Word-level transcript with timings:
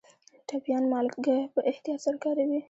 ټبیايان 0.47 0.83
مالګه 0.91 1.37
په 1.53 1.59
احتیاط 1.69 1.99
سره 2.05 2.17
کاروي. 2.23 2.59